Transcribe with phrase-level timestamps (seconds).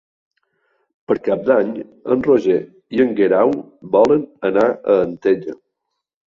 [1.09, 1.69] Per Cap d'Any
[2.15, 2.55] en Roger
[2.97, 3.53] i en Guerau
[3.97, 5.57] volen anar a Antella.